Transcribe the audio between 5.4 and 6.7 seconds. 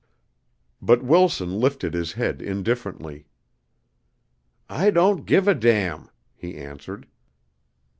a damn," he